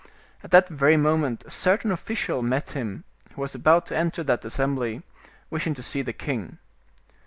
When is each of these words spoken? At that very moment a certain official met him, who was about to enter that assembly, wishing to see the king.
At 0.43 0.49
that 0.49 0.67
very 0.67 0.97
moment 0.97 1.43
a 1.45 1.51
certain 1.51 1.91
official 1.91 2.41
met 2.41 2.71
him, 2.71 3.03
who 3.35 3.41
was 3.41 3.53
about 3.53 3.85
to 3.85 3.95
enter 3.95 4.23
that 4.23 4.43
assembly, 4.43 5.03
wishing 5.51 5.75
to 5.75 5.83
see 5.83 6.01
the 6.01 6.11
king. 6.11 6.57